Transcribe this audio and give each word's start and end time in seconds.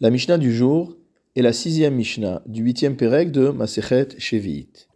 La 0.00 0.10
Mishnah 0.10 0.38
du 0.38 0.54
jour 0.54 0.96
est 1.34 1.42
la 1.42 1.52
sixième 1.52 1.96
Mishnah 1.96 2.42
du 2.46 2.62
huitième 2.62 2.94
Pérec 2.94 3.32
de 3.32 3.48
Masechet 3.48 4.06
Shevi'it. 4.16 4.88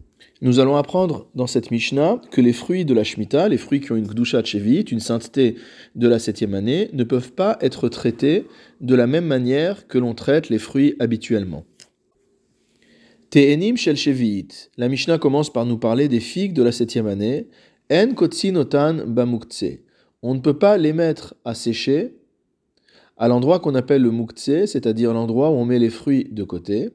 Nous 0.42 0.60
allons 0.60 0.76
apprendre 0.76 1.28
dans 1.34 1.48
cette 1.48 1.72
Mishnah 1.72 2.20
que 2.30 2.40
les 2.40 2.52
fruits 2.52 2.84
de 2.84 2.94
la 2.94 3.02
Shemitah, 3.02 3.48
les 3.48 3.56
fruits 3.56 3.80
qui 3.80 3.90
ont 3.90 3.96
une 3.96 4.06
Gdusha 4.06 4.44
Shevi'it, 4.44 4.92
une 4.92 5.00
sainteté 5.00 5.56
de 5.96 6.06
la 6.06 6.20
septième 6.20 6.54
année, 6.54 6.88
ne 6.92 7.02
peuvent 7.02 7.32
pas 7.32 7.58
être 7.62 7.88
traités 7.88 8.46
de 8.80 8.94
la 8.94 9.08
même 9.08 9.26
manière 9.26 9.88
que 9.88 9.98
l'on 9.98 10.14
traite 10.14 10.50
les 10.50 10.60
fruits 10.60 10.94
habituellement. 11.00 11.64
Te'enim 13.30 13.76
shel 13.76 13.96
Shevi'it. 13.96 14.70
La 14.76 14.88
Mishnah 14.88 15.18
commence 15.18 15.52
par 15.52 15.66
nous 15.66 15.78
parler 15.78 16.06
des 16.06 16.20
figues 16.20 16.54
de 16.54 16.62
la 16.62 16.70
septième 16.70 17.08
année. 17.08 17.48
En 17.90 18.14
kotsinotan 18.14 19.04
bamukse. 19.08 19.64
On 20.22 20.36
ne 20.36 20.40
peut 20.40 20.58
pas 20.60 20.78
les 20.78 20.92
mettre 20.92 21.34
à 21.44 21.54
sécher 21.54 22.21
à 23.16 23.28
l'endroit 23.28 23.60
qu'on 23.60 23.74
appelle 23.74 24.02
le 24.02 24.10
muktse, 24.10 24.66
c'est-à-dire 24.66 25.12
l'endroit 25.12 25.50
où 25.50 25.54
on 25.54 25.64
met 25.64 25.78
les 25.78 25.90
fruits 25.90 26.28
de 26.30 26.44
côté. 26.44 26.90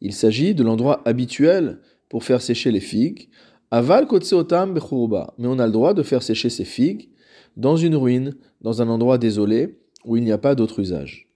Il 0.00 0.12
s'agit 0.12 0.54
de 0.54 0.62
l'endroit 0.62 1.02
habituel 1.04 1.80
pour 2.08 2.24
faire 2.24 2.42
sécher 2.42 2.70
les 2.70 2.80
figues. 2.80 3.28
Aval 3.70 4.06
otam 4.10 4.74
bechurba, 4.74 5.34
mais 5.38 5.46
on 5.46 5.58
a 5.58 5.66
le 5.66 5.72
droit 5.72 5.94
de 5.94 6.02
faire 6.02 6.22
sécher 6.22 6.48
ces 6.50 6.64
figues 6.64 7.10
dans 7.56 7.76
une 7.76 7.96
ruine, 7.96 8.34
dans 8.60 8.80
un 8.80 8.88
endroit 8.88 9.18
désolé 9.18 9.78
où 10.04 10.16
il 10.16 10.24
n'y 10.24 10.32
a 10.32 10.38
pas 10.38 10.54
d'autre 10.54 10.78
usage. 10.78 11.28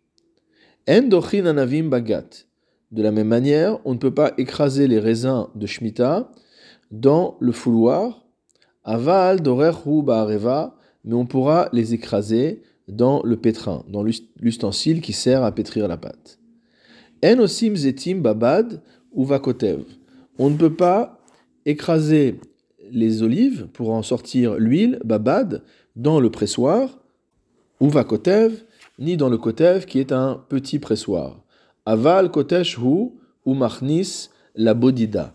Endochin 0.88 1.46
anavim 1.46 1.84
bagat. 1.84 2.46
De 2.90 3.02
la 3.02 3.10
même 3.10 3.28
manière, 3.28 3.78
on 3.84 3.94
ne 3.94 3.98
peut 3.98 4.14
pas 4.14 4.32
écraser 4.38 4.86
les 4.86 4.98
raisins 4.98 5.48
de 5.54 5.66
Shemitah 5.66 6.30
dans 6.90 7.36
le 7.40 7.52
fouloir. 7.52 8.26
Aval 8.84 9.40
dorer 9.40 9.70
areva, 10.08 10.76
mais 11.04 11.14
on 11.14 11.26
pourra 11.26 11.68
les 11.72 11.94
écraser 11.94 12.62
dans 12.88 13.22
le 13.22 13.36
pétrin, 13.36 13.84
dans 13.88 14.04
l'ustensile 14.40 15.00
qui 15.00 15.12
sert 15.12 15.44
à 15.44 15.52
pétrir 15.52 15.88
la 15.88 15.96
pâte. 15.96 16.38
En 17.24 17.38
osim 17.38 17.74
zetim 17.76 18.20
babad 18.20 18.82
ou 19.12 19.24
vakotev. 19.24 19.84
On 20.38 20.50
ne 20.50 20.56
peut 20.56 20.74
pas 20.74 21.20
écraser 21.66 22.40
les 22.90 23.22
olives 23.22 23.68
pour 23.72 23.92
en 23.92 24.02
sortir 24.02 24.56
l'huile 24.56 24.98
babad 25.04 25.62
dans 25.94 26.20
le 26.20 26.30
pressoir 26.30 26.98
ou 27.80 27.88
vakotev, 27.88 28.64
ni 28.98 29.16
dans 29.16 29.28
le 29.28 29.38
kotev 29.38 29.86
qui 29.86 29.98
est 29.98 30.12
un 30.12 30.42
petit 30.48 30.78
pressoir. 30.78 31.42
Aval 31.86 32.30
kotesh 32.30 32.78
hu 32.78 33.10
ou 33.44 33.54
machnis 33.54 34.30
la 34.54 34.74
bodida. 34.74 35.34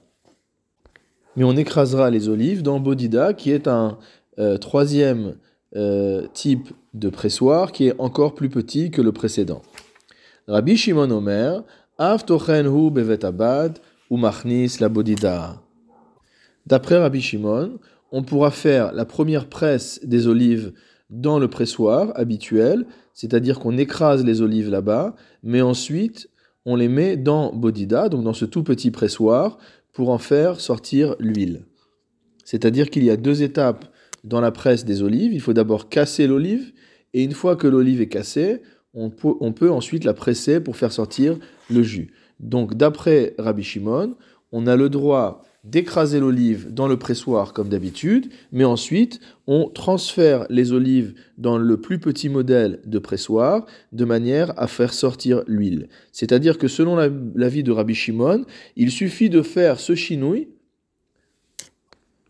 Mais 1.35 1.43
on 1.43 1.55
écrasera 1.55 2.09
les 2.09 2.29
olives 2.29 2.63
dans 2.63 2.79
bodida 2.79 3.33
qui 3.33 3.51
est 3.51 3.67
un 3.67 3.97
euh, 4.39 4.57
troisième 4.57 5.35
euh, 5.75 6.27
type 6.33 6.69
de 6.93 7.09
pressoir 7.09 7.71
qui 7.71 7.87
est 7.87 7.95
encore 7.99 8.35
plus 8.35 8.49
petit 8.49 8.89
que 8.89 9.01
le 9.01 9.11
précédent. 9.11 9.61
Rabbi 10.47 10.77
Shimon 10.77 11.11
Omer, 11.11 11.63
Avtochen 11.97 12.89
bevet 12.89 13.25
abad 13.25 13.79
ou 14.09 14.17
machnis 14.17 14.77
la. 14.79 15.61
D'après 16.65 16.97
Rabbi 16.97 17.21
Shimon, 17.21 17.79
on 18.11 18.23
pourra 18.23 18.51
faire 18.51 18.93
la 18.93 19.05
première 19.05 19.49
presse 19.49 19.99
des 20.03 20.27
olives 20.27 20.73
dans 21.09 21.39
le 21.39 21.49
pressoir 21.49 22.11
habituel, 22.15 22.85
c'est-à-dire 23.13 23.59
qu'on 23.59 23.77
écrase 23.77 24.23
les 24.23 24.41
olives 24.41 24.69
là-bas, 24.69 25.15
mais 25.43 25.61
ensuite 25.61 26.29
on 26.65 26.75
les 26.75 26.89
met 26.89 27.15
dans 27.17 27.53
bodida, 27.53 28.09
donc 28.09 28.23
dans 28.23 28.33
ce 28.33 28.45
tout 28.45 28.63
petit 28.63 28.91
pressoir, 28.91 29.57
pour 29.93 30.09
en 30.09 30.17
faire 30.17 30.59
sortir 30.59 31.15
l'huile. 31.19 31.65
C'est-à-dire 32.43 32.89
qu'il 32.89 33.03
y 33.03 33.09
a 33.09 33.17
deux 33.17 33.41
étapes 33.41 33.85
dans 34.27 34.41
la 34.41 34.51
presse 34.51 34.85
des 34.85 35.01
olives, 35.01 35.33
il 35.33 35.41
faut 35.41 35.53
d'abord 35.53 35.89
casser 35.89 36.27
l'olive, 36.27 36.73
et 37.13 37.23
une 37.23 37.31
fois 37.31 37.55
que 37.55 37.67
l'olive 37.67 38.01
est 38.01 38.07
cassée, 38.07 38.61
on 38.93 39.09
peut, 39.09 39.69
ensuite 39.69 40.03
la 40.03 40.13
presser 40.13 40.59
pour 40.59 40.75
faire 40.75 40.91
sortir 40.91 41.37
le 41.69 41.83
jus. 41.83 42.13
Donc 42.39 42.75
d'après 42.75 43.35
Rabbi 43.37 43.63
Shimon, 43.63 44.15
on 44.51 44.65
a 44.65 44.75
le 44.75 44.89
droit 44.89 45.43
d'écraser 45.63 46.19
l'olive 46.19 46.73
dans 46.73 46.87
le 46.87 46.97
pressoir 46.97 47.53
comme 47.53 47.69
d'habitude, 47.69 48.29
mais 48.51 48.63
ensuite 48.63 49.19
on 49.45 49.69
transfère 49.69 50.45
les 50.49 50.71
olives 50.71 51.13
dans 51.37 51.57
le 51.57 51.77
plus 51.77 51.99
petit 51.99 52.29
modèle 52.29 52.79
de 52.85 52.99
pressoir 52.99 53.65
de 53.91 54.05
manière 54.05 54.53
à 54.59 54.67
faire 54.67 54.93
sortir 54.93 55.43
l'huile. 55.47 55.89
C'est-à-dire 56.11 56.57
que 56.57 56.67
selon 56.67 56.95
l'avis 57.35 57.63
de 57.63 57.71
Rabbi 57.71 57.93
Shimon, 57.93 58.45
il 58.75 58.91
suffit 58.91 59.29
de 59.29 59.41
faire 59.41 59.79
ce 59.79 59.93
chinouille 59.93 60.49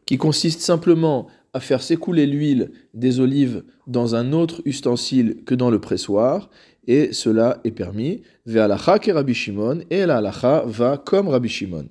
qui 0.05 0.17
consiste 0.17 0.61
simplement 0.61 1.27
à 1.57 1.59
faire 1.59 1.81
s'écouler 1.81 2.27
l'huile 2.27 2.69
des 2.93 3.19
olives 3.19 3.63
dans 3.87 4.13
un 4.13 4.31
autre 4.31 4.61
ustensile 4.65 5.43
que 5.43 5.55
dans 5.55 5.71
le 5.71 5.81
pressoir, 5.81 6.51
et 6.85 7.13
cela 7.13 7.59
est 7.63 7.71
permis. 7.71 8.21
Ve'alacha 8.45 8.99
ke 8.99 9.09
Rabbi 9.09 9.33
Shimon, 9.33 9.79
et 9.89 10.05
la 10.05 10.21
va 10.65 11.01
comme 11.03 11.27
Rabbi 11.27 11.49
Shimon. 11.49 11.87